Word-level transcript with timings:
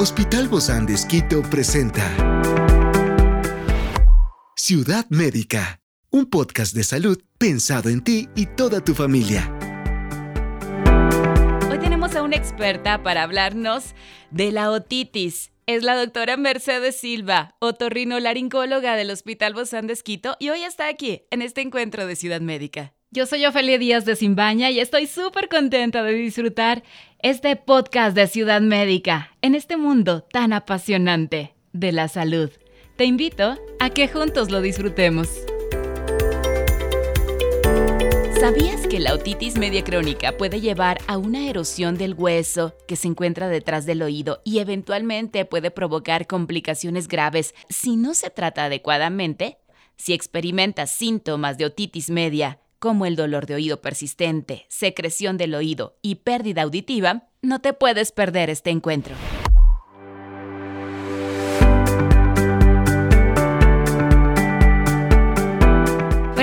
Hospital 0.00 0.46
Bozán 0.46 0.86
de 0.86 0.94
Esquito 0.94 1.42
presenta 1.42 2.04
Ciudad 4.54 5.04
Médica, 5.08 5.80
un 6.10 6.26
podcast 6.26 6.72
de 6.72 6.84
salud 6.84 7.20
pensado 7.36 7.88
en 7.88 8.04
ti 8.04 8.28
y 8.36 8.46
toda 8.46 8.80
tu 8.80 8.94
familia. 8.94 9.52
Hoy 11.68 11.80
tenemos 11.80 12.14
a 12.14 12.22
una 12.22 12.36
experta 12.36 13.02
para 13.02 13.24
hablarnos 13.24 13.96
de 14.30 14.52
la 14.52 14.70
otitis. 14.70 15.50
Es 15.66 15.82
la 15.82 15.96
doctora 15.96 16.36
Mercedes 16.36 17.00
Silva, 17.00 17.56
otorrinolaringóloga 17.58 18.94
del 18.94 19.10
Hospital 19.10 19.54
Bozán 19.54 19.88
de 19.88 19.94
Esquito, 19.94 20.36
y 20.38 20.50
hoy 20.50 20.62
está 20.62 20.86
aquí 20.86 21.22
en 21.32 21.42
este 21.42 21.60
encuentro 21.60 22.06
de 22.06 22.14
Ciudad 22.14 22.40
Médica. 22.40 22.94
Yo 23.10 23.24
soy 23.24 23.46
Ofelia 23.46 23.78
Díaz 23.78 24.04
de 24.04 24.16
Simbaña 24.16 24.70
y 24.70 24.80
estoy 24.80 25.06
súper 25.06 25.48
contenta 25.48 26.02
de 26.02 26.12
disfrutar 26.12 26.82
este 27.20 27.56
podcast 27.56 28.14
de 28.14 28.26
Ciudad 28.26 28.60
Médica 28.60 29.34
en 29.40 29.54
este 29.54 29.78
mundo 29.78 30.20
tan 30.30 30.52
apasionante 30.52 31.54
de 31.72 31.92
la 31.92 32.08
salud. 32.08 32.50
Te 32.96 33.06
invito 33.06 33.56
a 33.80 33.88
que 33.88 34.08
juntos 34.08 34.50
lo 34.50 34.60
disfrutemos. 34.60 35.26
¿Sabías 38.38 38.86
que 38.86 39.00
la 39.00 39.14
otitis 39.14 39.56
media 39.56 39.82
crónica 39.82 40.36
puede 40.36 40.60
llevar 40.60 40.98
a 41.06 41.16
una 41.16 41.48
erosión 41.48 41.96
del 41.96 42.12
hueso 42.12 42.76
que 42.86 42.96
se 42.96 43.08
encuentra 43.08 43.48
detrás 43.48 43.86
del 43.86 44.02
oído 44.02 44.42
y 44.44 44.58
eventualmente 44.58 45.46
puede 45.46 45.70
provocar 45.70 46.26
complicaciones 46.26 47.08
graves 47.08 47.54
si 47.70 47.96
no 47.96 48.12
se 48.12 48.28
trata 48.28 48.66
adecuadamente? 48.66 49.56
Si 49.96 50.12
experimentas 50.12 50.90
síntomas 50.90 51.56
de 51.56 51.64
otitis 51.64 52.10
media, 52.10 52.60
como 52.78 53.06
el 53.06 53.16
dolor 53.16 53.46
de 53.46 53.54
oído 53.54 53.80
persistente, 53.80 54.66
secreción 54.68 55.36
del 55.36 55.54
oído 55.54 55.98
y 56.02 56.16
pérdida 56.16 56.62
auditiva, 56.62 57.28
no 57.42 57.60
te 57.60 57.72
puedes 57.72 58.12
perder 58.12 58.50
este 58.50 58.70
encuentro. 58.70 59.14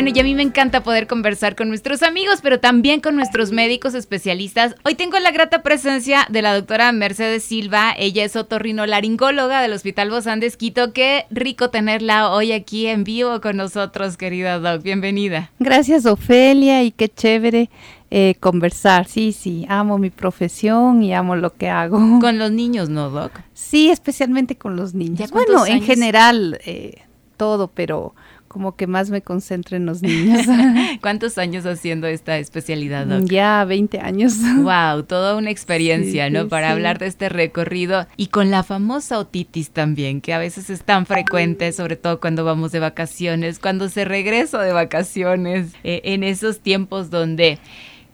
Bueno, 0.06 0.18
y 0.18 0.22
a 0.22 0.24
mí 0.24 0.36
me 0.36 0.44
encanta 0.44 0.84
poder 0.84 1.08
conversar 1.08 1.56
con 1.56 1.68
nuestros 1.68 2.04
amigos, 2.04 2.42
pero 2.44 2.60
también 2.60 3.02
con 3.02 3.16
nuestros 3.16 3.52
médicos 3.52 3.96
especialistas. 3.96 4.76
Hoy 4.84 4.94
tengo 4.94 5.18
la 5.18 5.32
grata 5.32 5.64
presencia 5.64 6.28
de 6.30 6.44
la 6.44 6.54
doctora 6.54 6.92
Mercedes 6.92 7.44
Silva. 7.44 7.92
Ella 7.98 8.24
es 8.24 8.36
otorrinolaringóloga 8.36 9.64
del 9.64 9.74
Hospital 9.74 10.12
Bozán 10.12 10.42
de 10.42 10.46
Esquito. 10.46 10.94
Qué 10.94 11.26
rico 11.32 11.72
tenerla 11.72 12.30
hoy 12.30 12.52
aquí 12.52 12.86
en 12.86 13.04
vivo 13.04 13.42
con 13.42 13.58
nosotros, 13.58 14.16
querida 14.16 14.60
doc. 14.60 14.84
Bienvenida. 14.84 15.50
Gracias, 15.58 16.06
Ofelia, 16.06 16.84
y 16.84 16.92
qué 16.92 17.10
chévere 17.10 17.72
eh, 18.12 18.36
conversar. 18.40 19.08
Sí, 19.08 19.32
sí, 19.32 19.66
amo 19.70 19.98
mi 19.98 20.12
profesión 20.12 21.02
y 21.02 21.16
amo 21.16 21.36
lo 21.36 21.56
que 21.56 21.70
hago. 21.70 21.98
Con 22.22 22.38
los 22.38 22.52
niños, 22.52 22.90
¿no, 22.90 23.10
Doc? 23.10 23.32
Sí, 23.56 23.90
especialmente 23.90 24.56
con 24.56 24.76
los 24.76 24.94
niños. 24.94 25.32
Bueno, 25.32 25.66
en 25.66 25.82
general 25.82 26.60
eh, 26.64 27.02
todo, 27.38 27.70
pero 27.70 28.14
como 28.56 28.78
que 28.78 28.88
más 28.88 29.10
me 29.10 29.22
concentro 29.22 29.76
en 29.76 29.86
los 29.86 30.02
niños. 30.02 30.46
¿Cuántos 31.02 31.38
años 31.38 31.66
haciendo 31.66 32.08
esta 32.08 32.38
especialidad? 32.38 33.06
Doc? 33.06 33.26
Ya 33.26 33.66
20 33.66 34.00
años. 34.00 34.36
Wow, 34.60 35.04
toda 35.04 35.36
una 35.36 35.50
experiencia, 35.52 36.30
¿no? 36.30 36.48
Para 36.48 36.72
hablar 36.72 36.98
de 36.98 37.08
este 37.08 37.28
recorrido 37.28 38.08
y 38.16 38.28
con 38.28 38.52
la 38.52 38.64
famosa 38.64 39.20
otitis 39.20 39.72
también, 39.72 40.22
que 40.22 40.34
a 40.34 40.38
veces 40.38 40.70
es 40.70 40.84
tan 40.84 41.06
frecuente, 41.06 41.70
sobre 41.74 41.98
todo 41.98 42.22
cuando 42.22 42.46
vamos 42.46 42.72
de 42.72 42.80
vacaciones, 42.80 43.60
cuando 43.60 43.90
se 43.90 44.06
regresa 44.06 44.62
de 44.62 44.72
vacaciones, 44.72 45.74
eh, 45.84 46.00
en 46.06 46.24
esos 46.24 46.62
tiempos 46.62 47.10
donde 47.10 47.60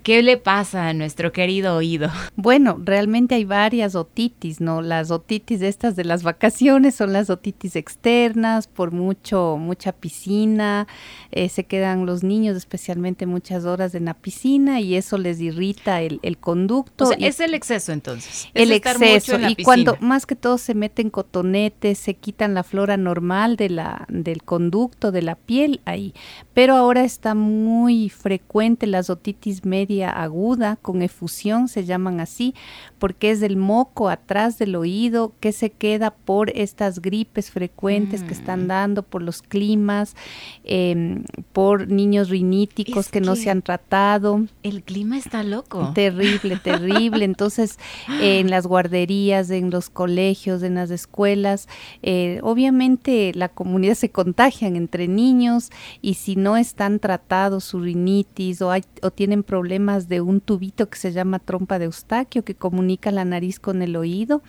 ¿Qué 0.03 0.23
le 0.23 0.37
pasa 0.37 0.87
a 0.87 0.93
nuestro 0.93 1.31
querido 1.31 1.75
oído? 1.75 2.09
Bueno, 2.35 2.79
realmente 2.83 3.35
hay 3.35 3.45
varias 3.45 3.93
otitis, 3.93 4.61
¿no? 4.61 4.81
Las 4.81 5.11
otitis 5.11 5.59
de 5.59 5.67
estas 5.67 5.95
de 5.95 6.05
las 6.05 6.23
vacaciones 6.23 6.95
son 6.95 7.13
las 7.13 7.29
otitis 7.29 7.75
externas, 7.75 8.67
por 8.67 8.91
mucho, 8.91 9.57
mucha 9.59 9.91
piscina, 9.91 10.87
eh, 11.31 11.47
se 11.49 11.65
quedan 11.65 12.07
los 12.07 12.23
niños 12.23 12.57
especialmente 12.57 13.27
muchas 13.27 13.65
horas 13.65 13.93
en 13.93 14.05
la 14.05 14.15
piscina 14.15 14.79
y 14.79 14.95
eso 14.95 15.19
les 15.19 15.39
irrita 15.39 16.01
el, 16.01 16.19
conducto. 16.39 17.03
O 17.03 17.07
sea, 17.07 17.17
es 17.19 17.39
el 17.39 17.53
exceso 17.53 17.91
entonces. 17.91 18.49
el 18.55 18.71
exceso. 18.71 19.37
y 19.47 19.63
cuando 19.63 19.97
más 19.99 20.25
que 20.25 20.35
todo 20.35 20.57
se 20.57 20.73
meten 20.73 21.11
cotonetes, 21.11 21.99
se 21.99 22.15
quitan 22.15 22.55
la 22.55 22.63
flora 22.63 22.97
normal 22.97 23.55
de 23.55 23.69
la, 23.69 24.05
del 24.09 24.41
conducto, 24.41 25.11
de 25.11 25.21
la 25.21 25.35
piel 25.35 25.81
ahí. 25.85 26.15
Pero 26.55 26.75
ahora 26.75 27.03
está 27.03 27.35
muy 27.35 28.09
frecuente 28.09 28.87
las 28.87 29.11
otitis 29.11 29.63
medias 29.63 29.90
aguda 29.99 30.77
con 30.77 31.01
efusión, 31.01 31.67
se 31.67 31.85
llaman 31.85 32.19
así, 32.19 32.55
porque 33.01 33.31
es 33.31 33.39
del 33.39 33.57
moco 33.57 34.09
atrás 34.09 34.59
del 34.59 34.75
oído 34.75 35.33
que 35.39 35.53
se 35.53 35.71
queda 35.71 36.11
por 36.11 36.51
estas 36.51 37.01
gripes 37.01 37.49
frecuentes 37.49 38.21
que 38.21 38.31
están 38.31 38.65
mm. 38.65 38.67
dando, 38.67 39.01
por 39.01 39.23
los 39.23 39.41
climas, 39.41 40.15
em, 40.63 41.23
por 41.51 41.87
niños 41.87 42.29
riníticos 42.29 43.09
que, 43.09 43.19
no 43.19 43.35
se 43.35 43.49
han 43.49 43.63
tratado. 43.63 44.45
El 44.61 44.83
clima 44.83 45.17
está 45.17 45.41
loco. 45.41 45.93
Terrible, 45.95 46.57
terrible. 46.63 47.25
Entonces, 47.25 47.79
en 48.21 48.51
las 48.51 48.67
guarderías, 48.67 49.49
en 49.49 49.71
los 49.71 49.89
colegios, 49.89 50.61
en 50.61 50.75
las 50.75 50.91
escuelas, 50.91 51.67
eh, 52.03 52.39
obviamente 52.43 53.31
la 53.33 53.49
comunidad 53.49 53.95
se 53.95 54.11
contagian 54.11 54.75
entre 54.75 55.07
niños 55.07 55.71
y 56.03 56.13
si 56.13 56.35
no 56.35 56.55
están 56.55 56.99
tratados 56.99 57.63
su 57.63 57.79
rinitis 57.79 58.61
o, 58.61 58.69
hay, 58.69 58.83
o 59.01 59.09
tienen 59.09 59.41
problemas 59.41 60.07
de 60.07 60.21
un 60.21 60.39
tubito 60.39 60.87
que 60.87 60.99
se 60.99 61.11
llama 61.11 61.39
trompa 61.39 61.79
de 61.79 61.85
eustaquio 61.85 62.43
que 62.43 62.53
comunica 62.53 62.90
la 63.11 63.25
nariz 63.25 63.59
con 63.59 63.81
el 63.81 63.95
oído. 63.95 64.41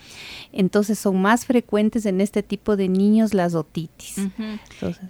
Entonces 0.53 0.99
son 0.99 1.21
más 1.21 1.47
frecuentes 1.47 2.07
en 2.07 2.21
este 2.21 2.43
tipo 2.43 2.77
de 2.77 2.89
niños 2.89 3.35
las 3.35 3.55
otitis. 3.55 4.17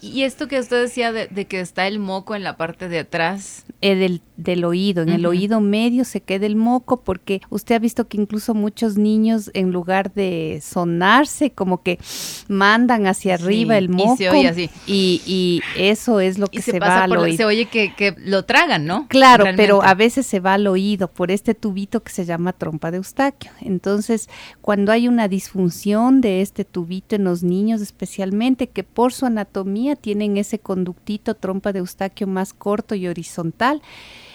y 0.01 0.23
esto 0.23 0.49
que 0.49 0.59
usted 0.59 0.83
decía 0.83 1.13
de, 1.13 1.45
que 1.47 1.61
está 1.61 1.87
el 1.87 1.99
moco 1.99 2.35
en 2.35 2.43
la 2.43 2.57
parte 2.57 2.89
de 2.89 3.01
atrás. 3.01 3.65
Eh, 3.85 3.97
del, 3.97 4.23
del, 4.37 4.65
oído, 4.65 5.03
en 5.03 5.09
el 5.09 5.27
oído 5.27 5.61
medio 5.61 6.05
se 6.05 6.21
queda 6.21 6.47
el 6.47 6.55
moco 6.55 7.01
porque 7.03 7.41
usted 7.51 7.75
ha 7.75 7.79
visto 7.81 8.07
que 8.07 8.17
incluso 8.17 8.55
muchos 8.55 8.97
niños 8.97 9.51
en 9.55 9.73
lugar 9.73 10.15
de 10.15 10.63
sonarse 10.65 11.51
como 11.51 11.83
que 11.83 11.99
mandan 12.47 13.09
hacia 13.09 13.35
arriba 13.35 13.77
el 13.77 13.89
moco. 13.89 14.23
Y, 14.23 14.29
oye 14.29 14.49
así. 14.49 14.71
y, 14.87 15.61
eso 15.77 16.21
es 16.21 16.39
lo 16.39 16.47
que 16.47 16.63
se, 16.63 16.79
va 16.79 17.03
al 17.03 17.17
oído. 17.17 17.37
Se 17.37 17.45
oye 17.45 17.67
que, 17.67 17.93
que, 17.97 18.15
lo 18.19 18.45
tragan, 18.45 18.87
¿no? 18.87 19.09
Claro, 19.09 19.47
pero 19.57 19.83
a 19.83 19.95
veces 19.95 20.27
se 20.27 20.39
va 20.39 20.55
al 20.55 20.69
oído 20.69 21.09
por 21.09 21.33
este 21.33 21.57
tubito 21.57 22.05
que 22.05 22.13
se 22.13 22.25
llama 22.25 22.53
trompa 22.53 22.93
de 22.93 22.99
eustaquio. 22.99 23.51
Entonces, 23.61 24.29
cuando 24.61 24.93
hay 24.93 25.09
una 25.09 25.27
disfunción 25.27 26.21
de 26.21 26.41
este 26.41 26.65
tubito 26.65 27.17
en 27.17 27.25
los 27.25 27.43
niños 27.43 27.81
especialmente, 27.81 28.69
que 28.69 28.85
por 28.85 29.13
su 29.13 29.27
anatomía 29.27 29.97
tienen 29.97 30.37
ese 30.37 30.61
conductito 30.61 31.35
trompa 31.35 31.73
de 31.73 31.81
eustaquio 31.81 32.29
más 32.29 32.53
corto 32.53 32.95
y 32.95 33.09
horizontal, 33.09 33.72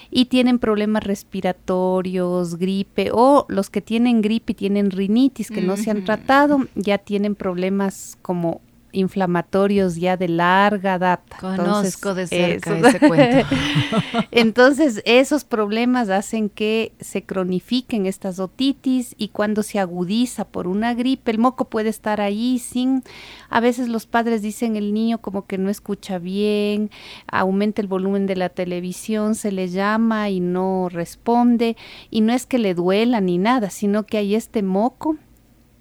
y 0.09 0.25
tienen 0.25 0.59
problemas 0.59 1.03
respiratorios, 1.03 2.57
gripe, 2.57 3.09
o 3.11 3.45
los 3.49 3.69
que 3.69 3.81
tienen 3.81 4.21
gripe 4.21 4.53
y 4.53 4.55
tienen 4.55 4.91
rinitis 4.91 5.49
que 5.49 5.61
no 5.61 5.75
se 5.75 5.91
han 5.91 6.05
tratado, 6.05 6.67
ya 6.75 6.97
tienen 6.97 7.35
problemas 7.35 8.17
como 8.21 8.61
inflamatorios 8.91 9.95
ya 9.95 10.17
de 10.17 10.27
larga 10.27 10.97
data. 10.97 11.37
Conozco 11.39 12.13
de 12.13 12.27
cerca 12.27 12.77
ese 12.77 12.99
cuento. 12.99 13.47
Entonces, 14.31 15.01
esos 15.05 15.43
problemas 15.43 16.09
hacen 16.09 16.49
que 16.49 16.93
se 16.99 17.23
cronifiquen 17.23 18.05
estas 18.05 18.39
otitis 18.39 19.15
y 19.17 19.29
cuando 19.29 19.63
se 19.63 19.79
agudiza 19.79 20.45
por 20.45 20.67
una 20.67 20.93
gripe, 20.93 21.31
el 21.31 21.39
moco 21.39 21.65
puede 21.65 21.89
estar 21.89 22.21
ahí 22.21 22.59
sin, 22.59 23.03
a 23.49 23.59
veces 23.59 23.89
los 23.89 24.05
padres 24.05 24.41
dicen 24.41 24.75
el 24.75 24.93
niño 24.93 25.19
como 25.19 25.45
que 25.45 25.57
no 25.57 25.69
escucha 25.69 26.17
bien, 26.17 26.89
aumenta 27.27 27.81
el 27.81 27.87
volumen 27.87 28.25
de 28.25 28.35
la 28.35 28.49
televisión, 28.49 29.35
se 29.35 29.51
le 29.51 29.67
llama 29.67 30.29
y 30.29 30.39
no 30.39 30.89
responde 30.89 31.77
y 32.09 32.21
no 32.21 32.33
es 32.33 32.45
que 32.45 32.57
le 32.57 32.73
duela 32.73 33.21
ni 33.21 33.37
nada, 33.37 33.69
sino 33.69 34.05
que 34.05 34.17
hay 34.17 34.35
este 34.35 34.63
moco 34.63 35.17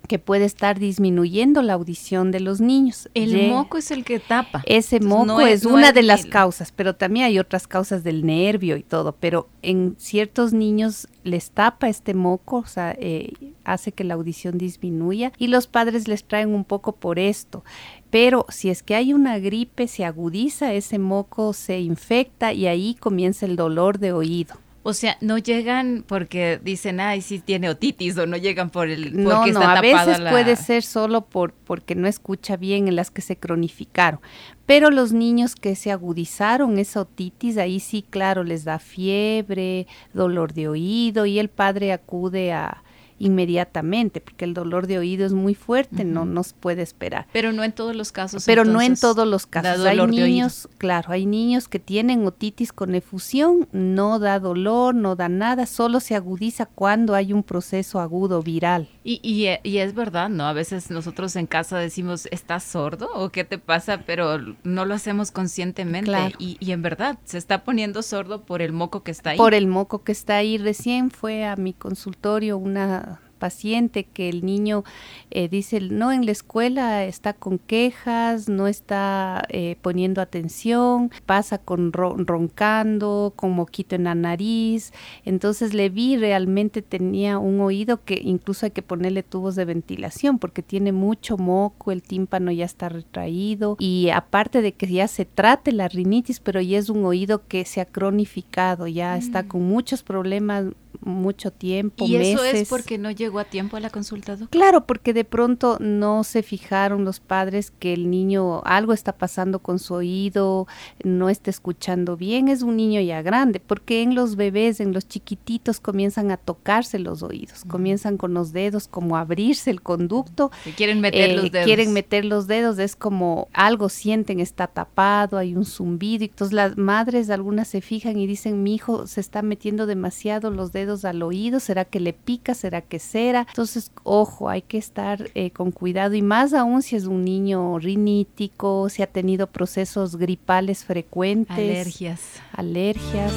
que 0.07 0.19
puede 0.19 0.45
estar 0.45 0.79
disminuyendo 0.79 1.63
la 1.63 1.75
audición 1.75 2.31
de 2.31 2.41
los 2.41 2.61
niños. 2.61 3.09
El 3.15 3.49
moco 3.49 3.79
es 3.79 3.91
el 3.91 4.05
que 4.05 4.21
tapa. 4.21 4.63
Ese 4.67 5.01
moco 5.01 5.41
es, 5.41 5.65
una 5.65 5.93
de 5.93 6.03
las 6.03 6.27
causas, 6.27 6.73
pero 6.73 6.95
también 6.95 7.27
hay 7.27 7.39
otras 7.39 7.67
causas 7.67 8.05
del 8.05 8.25
nervio 8.25 8.77
y 8.77 8.83
todo, 8.83 9.13
pero 9.13 9.49
en 9.63 9.97
ciertos 9.99 10.53
niños 10.53 11.09
les 11.25 11.51
tapa 11.51 11.89
este 11.89 12.15
moco, 12.15 12.59
o 12.59 12.67
sea, 12.67 12.97
eh, 12.99 13.33
hace 13.65 13.93
que 13.93 14.05
la 14.05 14.15
audición 14.15 14.59
disminuya 14.59 15.33
y 15.39 15.49
los 15.49 15.67
padres 15.67 16.09
les 16.09 16.25
traen 16.25 16.55
un 16.55 16.65
poco 16.65 16.93
por 16.93 17.19
esto. 17.19 17.65
Pero 18.11 18.47
si 18.49 18.71
es 18.71 18.83
que 18.83 18.95
hay 18.95 19.13
una 19.13 19.39
gripe, 19.39 19.89
se 19.89 20.05
agudiza 20.05 20.73
ese 20.73 20.99
moco, 20.99 21.53
se 21.53 21.81
infecta 21.81 22.53
y 22.53 22.67
ahí 22.67 22.95
comienza 22.95 23.47
el 23.47 23.57
dolor 23.57 23.99
de 23.99 24.13
oído. 24.13 24.57
O 24.89 24.93
sea, 24.93 25.19
no 25.21 25.37
llegan 25.37 26.05
porque 26.07 26.61
dicen, 26.63 27.01
ay, 27.01 27.21
sí 27.21 27.41
tiene 27.41 27.69
otitis, 27.69 28.17
o 28.19 28.25
no 28.25 28.37
llegan 28.37 28.71
por 28.71 28.89
el 28.89 29.21
porque 29.25 29.51
no, 29.51 29.59
no, 29.59 29.61
a 29.61 29.81
veces 29.81 30.21
puede 30.31 30.55
ser 30.55 30.85
solo 30.85 31.23
por 31.23 31.55
porque 31.55 31.97
no 31.97 32.07
escucha 32.07 32.57
bien 32.57 32.87
en 32.87 32.95
las 32.95 33.11
que 33.11 33.21
se 33.21 33.37
cronificaron. 33.37 34.21
Pero 34.65 34.93
los 34.93 35.13
niños 35.13 35.57
que 35.57 35.75
se 35.75 35.91
agudizaron 35.91 36.79
esa 36.79 37.01
otitis, 37.01 37.59
ahí 37.59 37.81
sí, 37.81 38.05
claro, 38.09 38.45
les 38.45 38.63
da 38.63 38.79
fiebre, 38.79 39.89
dolor 40.15 40.53
de 40.53 40.69
oído 40.69 41.27
y 41.27 41.41
el 41.41 41.49
padre 41.49 41.93
acude 41.93 42.53
a 42.53 42.85
inmediatamente, 43.19 44.21
porque 44.21 44.45
el 44.45 44.55
dolor 44.55 44.87
de 44.87 44.99
oído 44.99 45.25
es 45.27 45.33
muy 45.33 45.55
fuerte, 45.55 46.05
no 46.05 46.25
nos 46.25 46.53
puede 46.53 46.83
esperar. 46.83 47.27
Pero 47.33 47.53
no 47.53 47.65
en 47.65 47.73
todos 47.73 47.97
los 47.97 48.13
casos. 48.13 48.45
Pero 48.45 48.65
no 48.65 48.81
en 48.81 48.97
todos 48.97 49.27
los 49.27 49.47
casos. 49.47 49.85
Hay 49.85 50.07
niños, 50.07 50.69
claro, 50.79 51.13
hay 51.13 51.27
niños 51.27 51.69
que 51.69 51.79
tienen 51.79 52.27
otitis 52.27 52.73
con 52.73 52.95
efusión, 52.95 53.69
no 53.73 54.19
da 54.19 54.39
dolor, 54.39 54.95
no 54.95 55.17
da 55.17 55.29
nada, 55.29 55.67
solo 55.67 56.01
se 56.01 56.15
agudiza 56.15 56.67
cuando 56.67 57.15
hay 57.15 57.33
un 57.33 57.43
proceso 57.43 58.01
agudo 58.01 58.43
viral. 58.43 58.89
Y, 59.09 59.21
y, 59.23 59.47
y 59.63 59.79
es 59.79 59.95
verdad, 59.95 60.29
¿no? 60.29 60.49
A 60.49 60.53
veces 60.53 60.91
nosotros 60.91 61.37
en 61.37 61.47
casa 61.47 61.79
decimos, 61.79 62.27
¿estás 62.33 62.65
sordo 62.65 63.09
o 63.15 63.31
qué 63.31 63.45
te 63.45 63.57
pasa? 63.57 64.03
Pero 64.05 64.39
no 64.65 64.85
lo 64.85 64.95
hacemos 64.95 65.31
conscientemente. 65.31 66.35
Y, 66.41 66.57
y 66.59 66.73
en 66.73 66.83
verdad, 66.83 67.17
se 67.23 67.39
está 67.39 67.63
poniendo 67.63 68.03
sordo 68.03 68.43
por 68.45 68.63
el 68.63 68.73
moco 68.73 69.05
que 69.05 69.13
está 69.13 69.31
ahí. 69.31 69.39
Por 69.39 69.55
el 69.55 69.69
moco 69.69 70.03
que 70.03 70.11
está 70.11 70.39
ahí. 70.39 70.59
Recién 70.59 71.13
fue 71.13 71.45
a 71.45 71.55
mi 71.55 71.73
consultorio 71.73 72.59
una 72.59 73.21
paciente 73.37 74.05
que 74.05 74.29
el 74.29 74.45
niño 74.45 74.85
eh, 75.31 75.49
dice, 75.49 75.81
no, 75.81 76.13
en 76.13 76.27
la 76.27 76.33
escuela 76.33 77.05
está 77.05 77.33
con 77.33 77.59
quejas, 77.59 78.49
no 78.49 78.67
está 78.67 79.45
eh, 79.49 79.77
poniendo 79.83 80.21
atención, 80.21 81.11
pasa 81.27 81.59
con 81.59 81.93
roncando, 81.93 83.33
con 83.37 83.53
moquito 83.53 83.95
en 83.95 84.05
la 84.05 84.15
nariz. 84.15 84.93
Entonces 85.25 85.75
le 85.75 85.89
vi, 85.89 86.17
realmente 86.17 86.83
tenía 86.83 87.39
un 87.39 87.61
oído 87.61 88.05
que 88.05 88.21
incluso 88.23 88.67
hay 88.67 88.73
que 88.73 88.83
ponerle 88.83 89.23
tubos 89.23 89.57
de 89.57 89.65
ventilación 89.65 90.39
porque 90.39 90.63
tiene 90.63 90.93
mucho 90.93 91.37
moco, 91.37 91.93
el 91.93 92.03
tímpano 92.03 92.51
ya 92.51 92.65
está 92.65 92.89
retraído 92.89 93.77
y 93.79 94.11
aparte 94.11 94.63
de 94.63 94.73
que 94.73 94.87
ya 94.87 95.09
se 95.09 95.25
trate 95.25 95.73
la 95.73 95.89
rinitis, 95.89 96.41
pero 96.41 96.61
ya 96.61 96.79
es 96.79 96.89
un 96.89 97.05
oído 97.05 97.47
que 97.47 97.65
se 97.65 97.81
ha 97.81 97.85
cronificado, 97.85 98.87
ya 98.87 99.17
está 99.17 99.43
mm. 99.43 99.49
con 99.49 99.63
muchos 99.63 100.03
problemas 100.03 100.65
mucho 101.07 101.51
tiempo, 101.51 102.05
¿Y 102.07 102.17
eso 102.17 102.45
es 102.45 102.69
porque 102.69 102.99
no 102.99 103.11
llegó 103.11 103.39
a 103.39 103.45
tiempo 103.45 103.77
a 103.77 103.81
la 103.81 103.91
consulta, 103.91 104.37
Claro, 104.51 104.87
porque 104.87 105.15
de 105.15 105.25
pronto 105.25 105.79
no 105.81 106.25
se 106.25 106.43
fijaron 106.43 107.05
los 107.05 107.21
padres 107.21 107.71
que 107.71 107.93
el 107.93 108.11
niño 108.11 108.63
algo 108.65 108.93
está 108.93 109.13
pasando 109.13 109.61
con 109.61 109.79
su 109.79 109.95
oído, 109.95 110.67
no 111.05 111.31
está 111.31 111.51
escuchando 111.51 112.17
bien, 112.17 112.49
es 112.49 112.63
un 112.63 112.77
niño 112.77 113.01
ya 113.01 113.23
grande, 113.23 113.61
porque 113.61 114.03
en 114.03 114.15
los 114.15 114.37
bebés, 114.37 114.81
en 114.81 114.93
los 114.93 115.07
chiquititos 115.07 115.81
comienzan 115.81 116.31
a 116.31 116.37
tocarse 116.37 116.99
los 116.99 117.23
oídos, 117.23 117.65
comienzan 117.67 118.17
con 118.17 118.35
los 118.35 118.53
dedos 118.53 118.89
como 118.89 119.17
a 119.17 119.21
abrirse 119.21 119.71
el 119.71 119.83
conducto. 119.83 120.51
quieren 120.77 121.01
meter 121.01 121.37
los 121.37 121.47
eh, 121.47 121.51
dedos. 121.51 121.67
Quieren 121.67 121.93
meter 121.93 122.25
los 122.25 122.47
dedos, 122.47 122.79
es 122.79 122.97
como 122.97 123.49
algo 123.53 123.89
sienten, 123.89 124.41
está 124.41 124.67
tapado, 124.67 125.39
hay 125.39 125.55
un 125.55 125.65
zumbido, 125.65 126.25
y 126.25 126.29
entonces 126.29 126.53
las 126.53 126.77
madres 126.77 127.31
algunas 127.31 127.69
se 127.69 127.81
fijan 127.81 128.19
y 128.19 128.27
dicen, 128.27 128.63
mi 128.63 128.75
hijo 128.75 129.07
se 129.07 129.21
está 129.21 129.43
metiendo 129.43 129.87
demasiado 129.87 130.51
los 130.51 130.73
dedos 130.73 130.96
al 131.05 131.23
oído, 131.23 131.61
será 131.61 131.85
que 131.85 132.01
le 132.01 132.13
pica, 132.13 132.55
será 132.55 132.81
que 132.81 132.99
cera. 132.99 133.47
Entonces, 133.49 133.93
ojo, 134.03 134.49
hay 134.49 134.63
que 134.63 134.79
estar 134.79 135.31
eh, 135.35 135.51
con 135.51 135.71
cuidado 135.71 136.15
y 136.15 136.23
más 136.23 136.55
aún 136.55 136.83
si 136.83 136.97
es 136.97 137.07
un 137.07 137.25
niño 137.25 137.79
rinítico, 137.79 138.89
si 138.89 139.03
ha 139.03 139.07
tenido 139.07 139.47
procesos 139.47 140.17
gripales 140.17 140.85
frecuentes. 140.85 141.57
Alergias. 141.57 142.21
Alergias. 142.53 143.33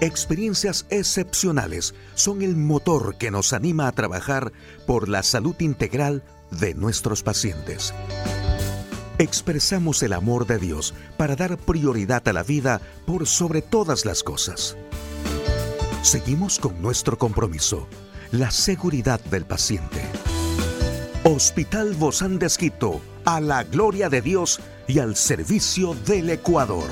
Experiencias 0.00 0.86
excepcionales 0.90 1.94
son 2.14 2.42
el 2.42 2.56
motor 2.56 3.16
que 3.16 3.30
nos 3.30 3.52
anima 3.52 3.86
a 3.86 3.92
trabajar 3.92 4.52
por 4.86 5.08
la 5.08 5.22
salud 5.22 5.54
integral 5.60 6.22
de 6.50 6.74
nuestros 6.74 7.22
pacientes. 7.22 7.94
Expresamos 9.18 10.02
el 10.02 10.12
amor 10.12 10.46
de 10.46 10.58
Dios 10.58 10.92
para 11.16 11.36
dar 11.36 11.56
prioridad 11.56 12.26
a 12.26 12.32
la 12.32 12.42
vida 12.42 12.80
por 13.06 13.26
sobre 13.26 13.62
todas 13.62 14.04
las 14.04 14.24
cosas. 14.24 14.76
Seguimos 16.04 16.58
con 16.58 16.82
nuestro 16.82 17.16
compromiso, 17.16 17.88
la 18.30 18.50
seguridad 18.50 19.24
del 19.24 19.46
paciente. 19.46 20.02
Hospital 21.24 21.94
Bozán 21.94 22.38
de 22.38 22.44
Esquito, 22.44 23.00
a 23.24 23.40
la 23.40 23.64
gloria 23.64 24.10
de 24.10 24.20
Dios 24.20 24.60
y 24.86 24.98
al 24.98 25.16
servicio 25.16 25.94
del 25.94 26.28
Ecuador. 26.28 26.90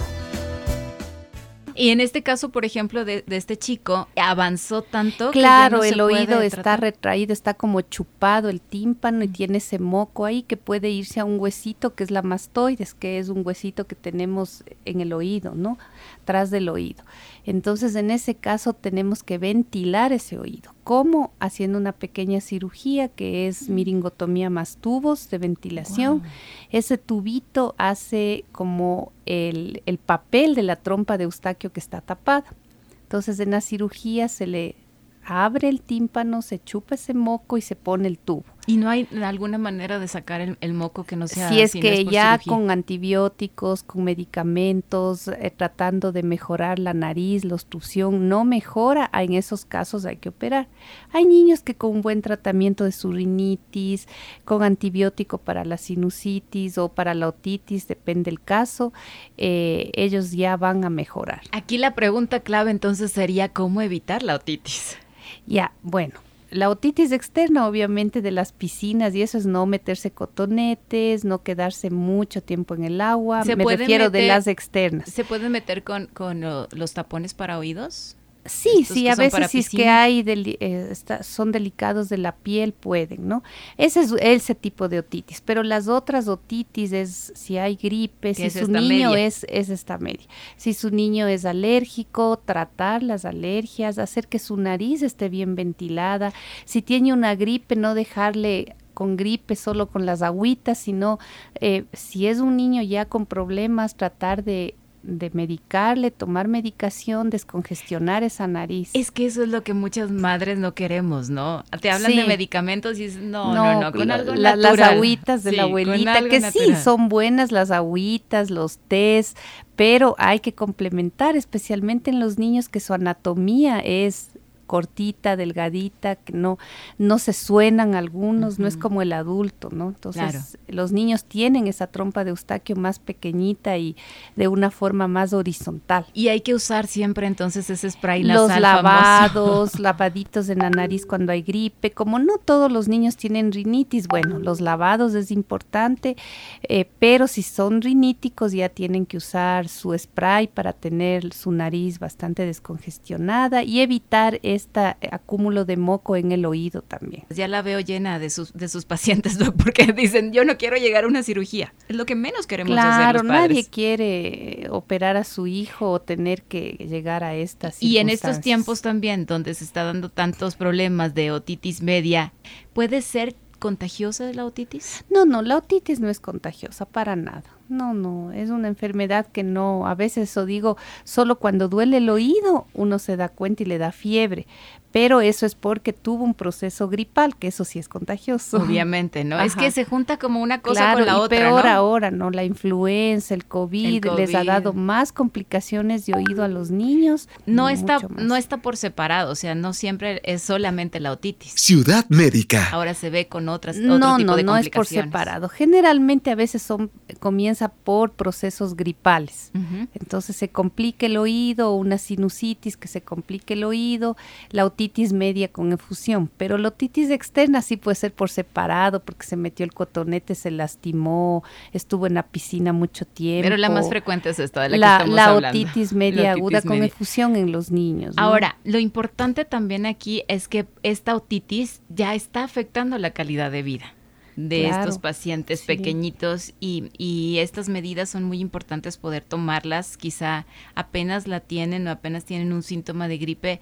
Y 1.74 1.88
en 1.88 2.00
este 2.00 2.22
caso, 2.22 2.50
por 2.50 2.64
ejemplo, 2.64 3.04
de, 3.04 3.24
este 3.28 3.56
chico, 3.56 4.08
avanzó 4.16 4.82
tanto. 4.82 5.30
Claro, 5.30 5.80
que 5.80 5.88
el 5.90 6.00
oído 6.00 6.40
está 6.42 6.76
retraído, 6.76 7.32
está 7.32 7.54
como 7.54 7.80
chupado 7.80 8.48
el 8.48 8.60
tímpano 8.60 9.24
y 9.24 9.28
tiene 9.28 9.58
ese 9.58 9.78
moco 9.78 10.24
ahí 10.26 10.42
que 10.42 10.56
puede 10.56 10.90
irse 10.90 11.20
a 11.20 11.24
un 11.24 11.40
huesito 11.40 11.94
que 11.94 12.04
es 12.04 12.10
la 12.10 12.22
mastoides, 12.22 12.94
que 12.94 13.18
es 13.18 13.28
un 13.28 13.42
huesito 13.44 13.86
que 13.86 13.94
tenemos 13.94 14.64
en 14.84 15.00
el 15.00 15.12
oído, 15.12 15.54
¿no? 15.54 15.78
Tras 16.24 16.50
del 16.50 16.68
oído. 16.68 17.04
Entonces, 17.44 17.94
en 17.94 18.10
ese 18.10 18.34
caso 18.34 18.72
tenemos 18.72 19.22
que 19.22 19.38
ventilar 19.38 20.12
ese 20.12 20.38
oído. 20.38 20.74
¿Cómo? 20.84 21.32
Haciendo 21.40 21.78
una 21.78 21.92
pequeña 21.92 22.40
cirugía 22.40 23.08
que 23.08 23.48
es 23.48 23.68
miringotomía 23.68 24.48
más 24.50 24.76
tubos 24.76 25.30
de 25.30 25.38
ventilación. 25.38 26.22
Ese 26.70 26.98
tubito 26.98 27.74
hace 27.78 28.44
como 28.52 29.12
el, 29.26 29.82
el 29.86 29.98
papel 29.98 30.54
de 30.54 30.62
la 30.62 30.76
trompa 30.76 31.18
de 31.18 31.24
Eustaquio 31.24 31.72
que 31.72 31.80
está 31.80 32.00
tapada. 32.00 32.54
Entonces, 33.02 33.40
en 33.40 33.50
la 33.50 33.60
cirugía 33.60 34.28
se 34.28 34.46
le 34.46 34.76
abre 35.24 35.68
el 35.68 35.80
tímpano, 35.80 36.42
se 36.42 36.62
chupa 36.62 36.94
ese 36.94 37.14
moco 37.14 37.56
y 37.56 37.60
se 37.62 37.76
pone 37.76 38.08
el 38.08 38.18
tubo. 38.18 38.44
¿Y 38.64 38.76
no 38.76 38.88
hay 38.88 39.08
alguna 39.24 39.58
manera 39.58 39.98
de 39.98 40.06
sacar 40.06 40.40
el, 40.40 40.72
moco 40.72 41.02
que 41.02 41.16
no 41.16 41.26
sea 41.26 41.48
Si 41.48 41.60
es 41.60 41.72
que 41.72 42.04
ya 42.04 42.38
con 42.38 42.70
antibióticos, 42.70 43.82
con 43.82 44.04
medicamentos, 44.04 45.26
eh, 45.26 45.52
tratando 45.56 46.12
de 46.12 46.22
mejorar 46.22 46.78
la 46.78 46.94
nariz, 46.94 47.44
la 47.44 47.54
obstrucción, 47.54 48.28
no 48.28 48.44
mejora, 48.44 49.10
en 49.12 49.34
esos 49.34 49.64
casos 49.64 50.04
hay 50.04 50.16
que 50.16 50.28
operar. 50.28 50.68
Hay 51.12 51.24
niños 51.24 51.62
que 51.62 51.74
con 51.74 51.90
un 51.90 52.02
buen 52.02 52.22
tratamiento 52.22 52.84
de 52.84 52.92
su 52.92 53.10
rinitis, 53.10 54.06
con 54.44 54.62
antibiótico 54.62 55.38
para 55.38 55.64
la 55.64 55.76
sinusitis 55.76 56.78
o 56.78 56.88
para 56.88 57.14
la 57.14 57.28
otitis, 57.28 57.88
depende 57.88 58.30
del 58.30 58.40
caso, 58.40 58.92
eh, 59.38 59.90
ellos 59.94 60.30
ya 60.30 60.56
van 60.56 60.84
a 60.84 60.90
mejorar. 60.90 61.40
Aquí 61.50 61.78
la 61.78 61.96
pregunta 61.96 62.40
clave 62.40 62.70
entonces 62.70 63.10
sería 63.10 63.48
cómo 63.48 63.82
evitar 63.82 64.22
la 64.22 64.36
otitis. 64.36 64.98
Ya, 65.46 65.72
bueno, 65.82 66.14
la 66.52 66.68
otitis 66.68 67.12
externa, 67.12 67.66
obviamente, 67.66 68.20
de 68.20 68.30
las 68.30 68.52
piscinas 68.52 69.14
y 69.14 69.22
eso 69.22 69.38
es 69.38 69.46
no 69.46 69.66
meterse 69.66 70.10
cotonetes, 70.10 71.24
no 71.24 71.42
quedarse 71.42 71.90
mucho 71.90 72.42
tiempo 72.42 72.74
en 72.74 72.84
el 72.84 73.00
agua. 73.00 73.42
Me 73.44 73.64
refiero 73.64 74.10
de 74.10 74.26
las 74.26 74.46
externas. 74.46 75.08
¿Se 75.08 75.24
pueden 75.24 75.50
meter 75.50 75.82
con, 75.82 76.06
con 76.06 76.42
los 76.42 76.92
tapones 76.92 77.34
para 77.34 77.58
oídos? 77.58 78.16
Sí, 78.44 78.84
sí, 78.84 79.08
a 79.08 79.14
veces 79.14 79.50
si 79.50 79.58
es 79.60 79.68
que 79.68 79.88
hay 79.88 80.24
eh, 80.26 80.92
son 81.22 81.52
delicados 81.52 82.08
de 82.08 82.18
la 82.18 82.34
piel 82.34 82.72
pueden, 82.72 83.28
¿no? 83.28 83.44
Ese 83.76 84.00
es 84.00 84.12
ese 84.20 84.56
tipo 84.56 84.88
de 84.88 84.98
otitis, 84.98 85.40
pero 85.40 85.62
las 85.62 85.86
otras 85.86 86.26
otitis 86.26 86.92
es 86.92 87.32
si 87.36 87.58
hay 87.58 87.76
gripe, 87.76 88.34
si 88.34 88.50
su 88.50 88.66
niño 88.66 89.14
es 89.14 89.46
es 89.48 89.68
esta 89.68 89.98
media. 89.98 90.26
Si 90.56 90.74
su 90.74 90.90
niño 90.90 91.28
es 91.28 91.44
alérgico, 91.44 92.40
tratar 92.44 93.04
las 93.04 93.24
alergias, 93.24 93.98
hacer 93.98 94.26
que 94.26 94.40
su 94.40 94.56
nariz 94.56 95.02
esté 95.02 95.28
bien 95.28 95.54
ventilada. 95.54 96.32
Si 96.64 96.82
tiene 96.82 97.12
una 97.12 97.36
gripe, 97.36 97.76
no 97.76 97.94
dejarle 97.94 98.74
con 98.94 99.16
gripe 99.16 99.56
solo 99.56 99.88
con 99.88 100.04
las 100.04 100.22
agüitas, 100.22 100.78
sino 100.78 101.18
eh, 101.60 101.84
si 101.92 102.26
es 102.26 102.40
un 102.40 102.56
niño 102.56 102.82
ya 102.82 103.04
con 103.06 103.26
problemas, 103.26 103.96
tratar 103.96 104.44
de 104.44 104.74
de 105.02 105.30
medicarle, 105.32 106.10
tomar 106.10 106.48
medicación, 106.48 107.30
descongestionar 107.30 108.22
esa 108.22 108.46
nariz. 108.46 108.90
Es 108.94 109.10
que 109.10 109.26
eso 109.26 109.42
es 109.42 109.48
lo 109.48 109.62
que 109.62 109.74
muchas 109.74 110.10
madres 110.10 110.58
no 110.58 110.74
queremos, 110.74 111.30
¿no? 111.30 111.64
Te 111.80 111.90
hablan 111.90 112.14
de 112.14 112.24
medicamentos 112.24 112.98
y 112.98 113.04
dices, 113.04 113.22
no, 113.22 113.54
no, 113.54 113.80
no, 113.80 113.92
con 113.92 114.10
algo 114.10 114.34
Las 114.34 114.78
agüitas 114.78 115.44
de 115.44 115.52
la 115.52 115.64
abuelita, 115.64 116.22
que 116.28 116.40
sí, 116.50 116.74
son 116.82 117.08
buenas 117.08 117.52
las 117.52 117.70
agüitas, 117.70 118.50
los 118.50 118.78
tés, 118.78 119.36
pero 119.76 120.14
hay 120.18 120.40
que 120.40 120.54
complementar, 120.54 121.36
especialmente 121.36 122.10
en 122.10 122.20
los 122.20 122.38
niños 122.38 122.68
que 122.68 122.80
su 122.80 122.94
anatomía 122.94 123.80
es 123.80 124.31
cortita, 124.72 125.36
delgadita, 125.36 126.16
que 126.16 126.32
no, 126.32 126.56
no 126.96 127.18
se 127.18 127.34
suenan 127.34 127.94
algunos, 127.94 128.58
no 128.58 128.66
es 128.66 128.78
como 128.78 129.02
el 129.02 129.12
adulto, 129.12 129.68
¿no? 129.70 129.88
Entonces, 129.88 130.56
los 130.66 130.92
niños 130.92 131.26
tienen 131.26 131.66
esa 131.66 131.88
trompa 131.88 132.24
de 132.24 132.30
Eustaquio 132.30 132.74
más 132.74 132.98
pequeñita 132.98 133.76
y 133.76 133.96
de 134.34 134.48
una 134.48 134.70
forma 134.70 135.08
más 135.08 135.34
horizontal. 135.34 136.06
Y 136.14 136.28
hay 136.28 136.40
que 136.40 136.54
usar 136.54 136.86
siempre 136.86 137.26
entonces 137.26 137.68
ese 137.68 137.90
spray 137.90 138.24
nasal 138.24 138.48
Los 138.48 138.60
lavados, 138.62 139.78
lavaditos 139.78 140.48
en 140.48 140.60
la 140.60 140.70
nariz 140.70 141.04
cuando 141.04 141.32
hay 141.32 141.42
gripe, 141.42 141.90
como 141.90 142.18
no 142.18 142.38
todos 142.38 142.72
los 142.72 142.88
niños 142.88 143.18
tienen 143.18 143.52
rinitis, 143.52 144.08
bueno, 144.08 144.38
los 144.38 144.62
lavados 144.62 145.14
es 145.14 145.30
importante, 145.30 146.16
eh, 146.62 146.88
pero 146.98 147.26
si 147.26 147.42
son 147.42 147.82
riníticos 147.82 148.52
ya 148.52 148.70
tienen 148.70 149.04
que 149.04 149.18
usar 149.18 149.68
su 149.68 149.92
spray 149.98 150.46
para 150.46 150.72
tener 150.72 151.34
su 151.34 151.52
nariz 151.52 151.98
bastante 151.98 152.46
descongestionada 152.46 153.64
y 153.64 153.80
evitar 153.80 154.40
ese 154.42 154.61
este 154.62 154.80
acúmulo 155.10 155.64
de 155.64 155.76
moco 155.76 156.16
en 156.16 156.32
el 156.32 156.44
oído 156.44 156.82
también. 156.82 157.24
Ya 157.30 157.48
la 157.48 157.62
veo 157.62 157.80
llena 157.80 158.18
de 158.18 158.30
sus, 158.30 158.52
de 158.52 158.68
sus 158.68 158.84
pacientes, 158.84 159.38
porque 159.62 159.92
dicen, 159.92 160.32
yo 160.32 160.44
no 160.44 160.56
quiero 160.56 160.76
llegar 160.76 161.04
a 161.04 161.06
una 161.06 161.22
cirugía. 161.22 161.74
Es 161.88 161.96
lo 161.96 162.06
que 162.06 162.14
menos 162.14 162.46
queremos 162.46 162.76
hacer 162.76 163.14
los 163.14 163.22
Claro, 163.22 163.22
nadie 163.22 163.66
quiere 163.66 164.68
operar 164.70 165.16
a 165.16 165.24
su 165.24 165.46
hijo 165.46 165.90
o 165.90 166.00
tener 166.00 166.42
que 166.42 166.86
llegar 166.88 167.24
a 167.24 167.34
esta 167.34 167.72
Y 167.80 167.98
en 167.98 168.08
estos 168.08 168.40
tiempos 168.40 168.82
también, 168.82 169.26
donde 169.26 169.54
se 169.54 169.64
está 169.64 169.84
dando 169.84 170.08
tantos 170.08 170.56
problemas 170.56 171.14
de 171.14 171.30
otitis 171.30 171.82
media, 171.82 172.32
¿puede 172.72 173.02
ser 173.02 173.34
contagiosa 173.58 174.32
la 174.32 174.44
otitis? 174.44 175.04
No, 175.08 175.24
no, 175.24 175.40
la 175.42 175.56
otitis 175.56 176.00
no 176.00 176.08
es 176.08 176.20
contagiosa 176.20 176.84
para 176.84 177.14
nada. 177.16 177.44
No, 177.72 177.94
no, 177.94 178.32
es 178.32 178.50
una 178.50 178.68
enfermedad 178.68 179.26
que 179.26 179.42
no, 179.42 179.86
a 179.86 179.94
veces 179.94 180.28
eso 180.28 180.44
digo, 180.44 180.76
solo 181.04 181.38
cuando 181.38 181.68
duele 181.68 181.96
el 181.96 182.10
oído 182.10 182.66
uno 182.74 182.98
se 182.98 183.16
da 183.16 183.30
cuenta 183.30 183.62
y 183.62 183.66
le 183.66 183.78
da 183.78 183.92
fiebre, 183.92 184.46
pero 184.92 185.22
eso 185.22 185.46
es 185.46 185.54
porque 185.54 185.92
tuvo 185.94 186.22
un 186.22 186.34
proceso 186.34 186.88
gripal, 186.88 187.34
que 187.36 187.48
eso 187.48 187.64
sí 187.64 187.78
es 187.78 187.88
contagioso. 187.88 188.58
Obviamente, 188.58 189.24
¿no? 189.24 189.40
Es 189.40 189.56
que 189.56 189.70
se 189.70 189.84
junta 189.84 190.18
como 190.18 190.40
una 190.42 190.60
cosa 190.60 190.92
con 190.92 191.06
la 191.06 191.12
y 191.12 191.16
otra. 191.16 191.38
Peor 191.38 191.66
ahora, 191.66 192.10
¿no? 192.10 192.30
La 192.30 192.44
influenza, 192.44 193.34
el 193.34 193.46
COVID, 193.46 194.04
les 194.16 194.34
ha 194.34 194.44
dado 194.44 194.74
más 194.74 195.12
complicaciones 195.12 196.04
de 196.06 196.14
oído 196.14 196.44
a 196.44 196.48
los 196.48 196.70
niños. 196.70 197.28
No 197.46 197.70
está, 197.70 198.00
no 198.16 198.36
está 198.36 198.58
por 198.58 198.76
separado, 198.76 199.32
o 199.32 199.34
sea, 199.34 199.54
no 199.54 199.72
siempre 199.72 200.20
es 200.24 200.42
solamente 200.42 201.00
la 201.00 201.12
otitis. 201.12 201.54
Ciudad 201.56 202.04
médica. 202.10 202.68
Ahora 202.70 202.92
se 202.92 203.08
ve 203.08 203.28
con 203.28 203.48
otras 203.48 203.78
otro 203.78 203.98
no, 203.98 204.16
tipo 204.18 204.32
no, 204.32 204.36
de 204.36 204.44
no 204.44 204.56
es 204.58 204.68
por 204.68 204.86
separado. 204.86 205.48
Generalmente 205.48 206.30
a 206.30 206.34
veces 206.34 206.60
son 206.60 206.90
comienza 207.18 207.68
por 207.68 208.12
procesos 208.12 208.76
gripales. 208.76 209.50
Entonces 209.94 210.36
se 210.36 210.48
complica 210.48 211.06
el 211.06 211.16
oído, 211.16 211.74
una 211.74 211.96
sinusitis 211.96 212.76
que 212.76 212.88
se 212.88 213.00
complique 213.00 213.54
el 213.54 213.64
oído, 213.64 214.16
la 214.50 214.66
otitis 214.66 214.81
otitis 214.82 215.12
media 215.12 215.48
con 215.48 215.72
efusión, 215.72 216.28
pero 216.36 216.58
la 216.58 216.68
otitis 216.68 217.10
externa 217.10 217.62
sí 217.62 217.76
puede 217.76 217.94
ser 217.94 218.12
por 218.12 218.30
separado, 218.30 219.00
porque 219.00 219.24
se 219.24 219.36
metió 219.36 219.64
el 219.64 219.72
cotonete, 219.72 220.34
se 220.34 220.50
lastimó, 220.50 221.44
estuvo 221.72 222.06
en 222.06 222.14
la 222.14 222.24
piscina 222.24 222.72
mucho 222.72 223.04
tiempo. 223.04 223.44
Pero 223.44 223.56
la 223.56 223.68
más 223.68 223.88
frecuente 223.88 224.30
es 224.30 224.38
esta 224.38 224.62
de 224.62 224.70
la, 224.70 224.98
que 224.98 225.10
estamos 225.10 225.42
la 225.42 225.50
Otitis 225.50 225.92
media 225.92 226.32
aguda 226.32 226.62
con 226.62 226.82
efusión 226.82 227.36
en 227.36 227.52
los 227.52 227.70
niños. 227.70 228.14
Ahora, 228.18 228.56
lo 228.64 228.78
importante 228.78 229.44
también 229.44 229.86
aquí 229.86 230.24
es 230.26 230.48
que 230.48 230.66
esta 230.82 231.14
otitis 231.14 231.80
ya 231.88 232.14
está 232.14 232.42
afectando 232.42 232.98
la 232.98 233.10
calidad 233.10 233.50
de 233.50 233.62
vida 233.62 233.94
de 234.36 234.68
estos 234.68 234.98
pacientes 234.98 235.62
pequeñitos 235.62 236.54
y, 236.58 236.90
y, 236.96 237.38
estas 237.38 237.68
medidas 237.68 238.08
son 238.08 238.24
muy 238.24 238.40
importantes 238.40 238.96
poder 238.96 239.22
tomarlas, 239.22 239.98
quizá 239.98 240.46
apenas 240.74 241.28
la 241.28 241.40
tienen 241.40 241.86
o 241.86 241.90
apenas 241.90 242.24
tienen 242.24 242.52
un 242.54 242.62
síntoma 242.62 243.08
de 243.08 243.18
gripe, 243.18 243.60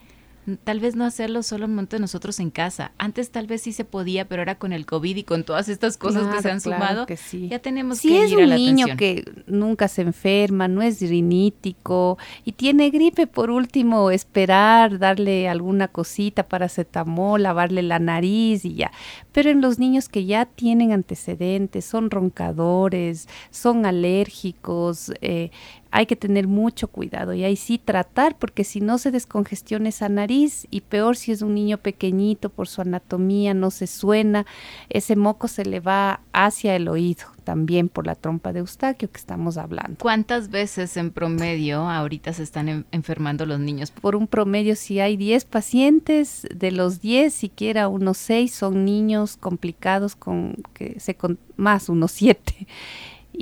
tal 0.56 0.80
vez 0.80 0.96
no 0.96 1.04
hacerlo 1.04 1.42
solo 1.42 1.66
un 1.66 1.72
momento 1.72 1.96
de 1.96 2.00
nosotros 2.00 2.40
en 2.40 2.50
casa. 2.50 2.92
Antes 2.98 3.30
tal 3.30 3.46
vez 3.46 3.62
sí 3.62 3.72
se 3.72 3.84
podía, 3.84 4.26
pero 4.26 4.42
ahora 4.42 4.56
con 4.56 4.72
el 4.72 4.86
COVID 4.86 5.16
y 5.16 5.22
con 5.24 5.44
todas 5.44 5.68
estas 5.68 5.96
cosas 5.96 6.34
que 6.34 6.42
se 6.42 6.50
han 6.50 6.60
sumado, 6.60 7.06
ya 7.48 7.58
tenemos 7.58 8.00
que 8.00 8.08
ir 8.08 8.14
a 8.14 8.46
la 8.46 8.54
es 8.54 8.60
un 8.60 8.64
niño 8.64 8.86
que 8.96 9.24
nunca 9.46 9.88
se 9.88 10.02
enferma, 10.02 10.68
no 10.68 10.82
es 10.82 11.00
rinítico 11.00 12.18
y 12.44 12.52
tiene 12.52 12.90
gripe, 12.90 13.26
por 13.26 13.50
último, 13.50 14.10
esperar, 14.10 14.98
darle 14.98 15.48
alguna 15.48 15.88
cosita 15.88 16.48
para 16.48 16.68
cetamol, 16.68 17.42
lavarle 17.42 17.82
la 17.82 17.98
nariz 17.98 18.64
y 18.64 18.74
ya. 18.74 18.92
Pero 19.32 19.50
en 19.50 19.60
los 19.60 19.78
niños 19.78 20.08
que 20.08 20.24
ya 20.24 20.46
tienen 20.46 20.92
antecedentes, 20.92 21.84
son 21.84 22.10
roncadores, 22.10 23.28
son 23.50 23.86
alérgicos, 23.86 25.12
eh, 25.20 25.50
hay 25.90 26.06
que 26.06 26.16
tener 26.16 26.46
mucho 26.46 26.88
cuidado 26.88 27.34
y 27.34 27.44
ahí 27.44 27.56
sí 27.56 27.78
tratar 27.78 28.36
porque 28.38 28.64
si 28.64 28.80
no 28.80 28.98
se 28.98 29.10
descongestiona 29.10 29.88
esa 29.88 30.08
nariz 30.08 30.66
y 30.70 30.82
peor 30.82 31.16
si 31.16 31.32
es 31.32 31.42
un 31.42 31.54
niño 31.54 31.78
pequeñito 31.78 32.48
por 32.48 32.68
su 32.68 32.80
anatomía 32.80 33.54
no 33.54 33.70
se 33.70 33.86
suena, 33.86 34.46
ese 34.88 35.16
moco 35.16 35.48
se 35.48 35.64
le 35.64 35.80
va 35.80 36.20
hacia 36.32 36.76
el 36.76 36.88
oído 36.88 37.26
también 37.44 37.88
por 37.88 38.06
la 38.06 38.14
trompa 38.14 38.52
de 38.52 38.60
Eustaquio 38.60 39.10
que 39.10 39.18
estamos 39.18 39.56
hablando. 39.56 39.96
¿Cuántas 40.00 40.50
veces 40.50 40.96
en 40.96 41.10
promedio 41.10 41.88
ahorita 41.88 42.32
se 42.32 42.44
están 42.44 42.86
enfermando 42.92 43.44
los 43.46 43.58
niños? 43.58 43.90
Por 43.90 44.14
un 44.14 44.28
promedio 44.28 44.76
si 44.76 45.00
hay 45.00 45.16
10 45.16 45.46
pacientes, 45.46 46.46
de 46.54 46.70
los 46.70 47.00
10 47.00 47.34
siquiera 47.34 47.88
unos 47.88 48.18
6 48.18 48.54
son 48.54 48.84
niños 48.84 49.36
complicados 49.36 50.14
con 50.14 50.54
que 50.74 51.00
se 51.00 51.14
con, 51.16 51.38
más 51.56 51.88
unos 51.88 52.12
7 52.12 52.66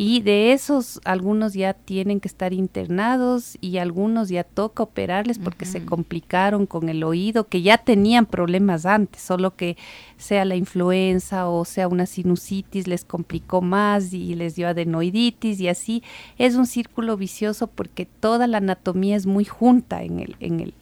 y 0.01 0.21
de 0.21 0.53
esos 0.53 1.01
algunos 1.05 1.55
ya 1.55 1.75
tienen 1.75 2.21
que 2.21 2.29
estar 2.29 2.53
internados 2.53 3.59
y 3.61 3.79
algunos 3.79 4.29
ya 4.29 4.45
toca 4.45 4.85
operarles 4.85 5.41
porque 5.41 5.65
se 5.65 5.85
complicaron 5.85 6.67
con 6.67 6.89
el 6.89 7.03
oído, 7.03 7.49
que 7.49 7.63
ya 7.63 7.79
tenían 7.79 8.25
problemas 8.25 8.87
antes, 8.87 9.21
solo 9.21 9.57
que 9.57 9.77
sea 10.17 10.45
la 10.45 10.55
influenza 10.55 11.49
o 11.49 11.65
sea 11.65 11.89
una 11.89 12.07
sinusitis 12.07 12.87
les 12.87 13.05
complicó 13.05 13.61
más 13.61 14.13
y 14.13 14.37
les 14.37 14.55
dio 14.55 14.69
adenoiditis 14.69 15.59
y 15.59 15.67
así. 15.67 16.05
Es 16.39 16.55
un 16.55 16.67
círculo 16.67 17.17
vicioso 17.17 17.67
porque 17.67 18.07
toda 18.07 18.47
la 18.47 18.59
anatomía 18.59 19.17
es 19.17 19.27
muy 19.27 19.47
junta 19.47 20.05
en 20.05 20.21
el 20.21 20.37
en 20.39 20.61
el 20.61 20.75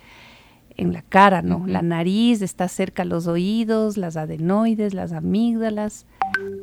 en 0.76 0.92
la 0.92 1.00
cara, 1.00 1.40
¿no? 1.40 1.66
La 1.66 1.80
nariz 1.80 2.42
está 2.42 2.68
cerca 2.68 3.00
a 3.00 3.06
los 3.06 3.26
oídos, 3.26 3.96
las 3.96 4.18
adenoides, 4.18 4.92
las 4.92 5.12
amígdalas 5.12 6.04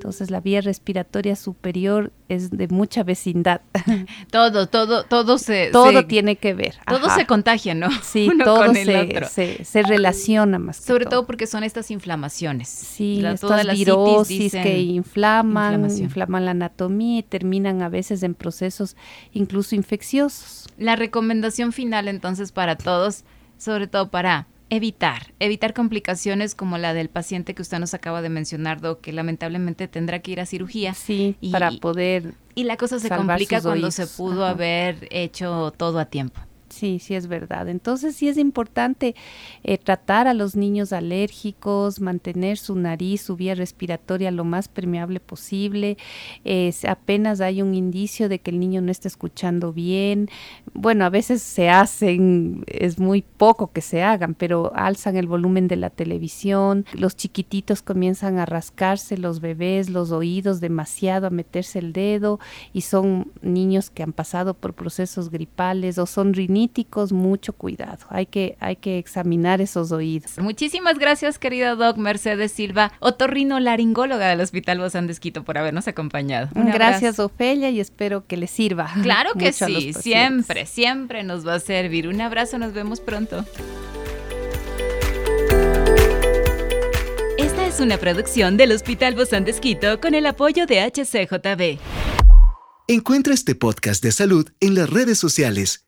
entonces 0.04 0.30
la 0.30 0.42
vía 0.42 0.60
respiratoria 0.60 1.36
superior 1.36 2.12
es 2.28 2.52
de 2.52 2.68
mucha 2.68 3.04
vecindad. 3.04 3.62
Todo, 4.32 4.68
todo, 4.68 5.04
todo 5.04 5.38
se... 5.38 5.70
Todo 5.72 6.06
tiene 6.06 6.36
que 6.36 6.54
ver. 6.54 6.76
Todo 6.88 7.10
se 7.10 7.26
contagia, 7.26 7.74
¿no? 7.74 7.90
Sí, 8.02 8.30
todo 8.44 8.74
se, 8.74 9.64
se, 9.64 9.84
relaciona 9.84 10.60
más. 10.60 10.78
Sobre 10.78 11.06
todo. 11.06 11.26
porque 11.26 11.48
son 11.48 11.64
estas 11.64 11.92
inflamaciones. 11.92 12.68
Sí, 12.68 13.22
la, 13.22 13.34
estas 13.34 13.72
virosis 13.72 14.52
que 14.52 14.82
inflaman, 14.82 15.90
inflaman 15.98 16.46
la 16.46 16.52
anatomía 16.52 17.20
y 17.20 17.24
terminan 17.24 17.82
a 17.82 17.90
veces 17.90 18.24
en 18.24 18.34
procesos 18.34 18.96
incluso 19.32 19.76
infecciosos. 19.76 20.68
La 20.78 20.96
recomendación 20.96 21.72
final 21.72 22.08
entonces 22.08 22.52
para 22.52 22.76
todos, 22.76 23.24
sobre 23.58 23.88
todo 23.88 24.10
para 24.10 24.48
evitar, 24.70 25.34
evitar 25.40 25.74
complicaciones 25.74 26.56
como 26.56 26.78
la 26.78 26.94
del 26.94 27.10
paciente 27.10 27.54
que 27.54 27.62
usted 27.62 27.80
nos 27.80 27.94
acaba 27.94 28.22
de 28.22 28.30
mencionar, 28.30 28.82
Doc, 28.82 29.02
que 29.02 29.14
lamentablemente 29.14 29.88
tendrá 29.88 30.20
que 30.20 30.32
ir 30.32 30.40
a 30.40 30.46
cirugía. 30.46 30.94
Sí, 30.94 31.36
para 31.52 31.72
poder. 31.72 32.36
Y 32.56 32.64
la 32.64 32.78
cosa 32.78 33.00
se 33.00 33.10
complica 33.10 33.62
cuando 33.62 33.92
se 33.92 34.08
pudo 34.08 34.46
haber 34.46 35.08
hecho 35.12 35.72
todo 35.78 36.00
a 36.00 36.06
tiempo. 36.06 36.40
Sí, 36.74 36.98
sí 36.98 37.14
es 37.14 37.28
verdad. 37.28 37.70
Entonces 37.70 38.16
sí 38.16 38.28
es 38.28 38.38
importante 38.40 39.14
eh, 39.64 39.78
tratar 39.78 40.28
a 40.28 40.34
los 40.34 40.56
niños 40.56 40.92
alérgicos, 40.92 42.02
mantener 42.02 42.58
su 42.58 42.76
nariz, 42.76 43.22
su 43.22 43.36
vía 43.36 43.54
respiratoria 43.54 44.32
lo 44.32 44.44
más 44.44 44.68
permeable 44.68 45.20
posible. 45.20 45.98
apenas 46.88 47.42
hay 47.42 47.62
un 47.62 47.76
indicio 47.76 48.28
de 48.28 48.40
que 48.40 48.50
el 48.50 48.60
niño 48.60 48.82
no 48.82 48.92
está 48.92 49.08
escuchando 49.08 49.72
bien. 49.72 50.30
Bueno, 50.74 51.06
a 51.06 51.10
veces 51.10 51.44
se 51.44 51.70
hacen, 51.70 52.64
es 52.66 52.98
muy 52.98 53.22
poco 53.22 53.72
que 53.72 53.82
se 53.82 54.02
hagan, 54.02 54.34
pero 54.34 54.72
alzan 54.76 55.16
el 55.16 55.28
volumen 55.28 55.68
de 55.68 55.76
la 55.76 55.92
televisión. 55.92 56.86
Los 56.94 57.16
chiquititos 57.16 57.84
comienzan 57.84 58.40
a 58.40 58.48
rascarse, 58.48 59.18
los 59.18 59.42
bebés, 59.42 59.92
los 59.92 60.12
oídos 60.12 60.60
demasiado, 60.60 61.28
a 61.28 61.30
meterse 61.30 61.78
el 61.78 61.94
dedo 61.94 62.40
y 62.74 62.82
son 62.82 63.32
niños 63.44 63.92
que 63.92 64.02
han 64.02 64.14
pasado 64.14 64.56
por 64.56 64.74
procesos 64.74 65.30
gripales 65.30 66.00
o 66.00 66.08
son 66.08 66.34
rinitis 66.34 66.63
mucho 67.12 67.54
cuidado. 67.54 68.06
Hay 68.10 68.26
que, 68.26 68.58
hay 68.60 68.76
que 68.76 68.98
examinar 68.98 69.62
esos 69.62 69.92
oídos. 69.92 70.38
Muchísimas 70.40 71.00
gracias, 71.00 71.40
querida 71.40 71.76
Doc 71.76 71.98
Mercedes 71.98 72.52
Silva, 72.52 72.92
otorrino 73.00 73.60
laringóloga 73.60 74.28
del 74.28 74.42
Hospital 74.42 74.80
Bozán 74.80 75.08
de 75.08 75.14
Esquito, 75.14 75.44
por 75.44 75.58
habernos 75.58 75.88
acompañado. 75.88 76.50
gracias, 76.54 77.20
Ofelia, 77.20 77.70
y 77.70 77.80
espero 77.80 78.26
que 78.28 78.38
le 78.38 78.48
sirva. 78.48 78.92
Claro 79.04 79.34
que 79.34 79.52
sí, 79.52 79.92
siempre, 79.94 80.66
siempre 80.66 81.24
nos 81.24 81.46
va 81.46 81.56
a 81.56 81.60
servir. 81.60 82.08
Un 82.08 82.22
abrazo, 82.22 82.58
nos 82.58 82.74
vemos 82.74 83.02
pronto. 83.02 83.44
Esta 87.38 87.68
es 87.68 87.80
una 87.80 87.98
producción 87.98 88.56
del 88.56 88.72
Hospital 88.72 89.16
Bozán 89.16 89.44
de 89.44 89.52
Esquito 89.52 90.00
con 90.00 90.16
el 90.16 90.26
apoyo 90.26 90.66
de 90.66 90.82
HCJB. 90.82 91.80
Encuentra 92.88 93.34
este 93.34 93.56
podcast 93.56 94.04
de 94.04 94.12
salud 94.12 94.50
en 94.60 94.76
las 94.76 94.90
redes 94.90 95.18
sociales 95.18 95.88